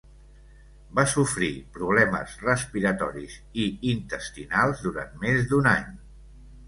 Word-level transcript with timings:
Va 0.99 1.03
sofrir 1.11 1.49
problemes 1.75 2.33
respiratoris 2.45 3.35
i 3.67 3.69
intestinals 3.93 4.83
durant 4.87 5.15
més 5.27 5.47
d'un 5.53 5.71
any. 5.75 5.93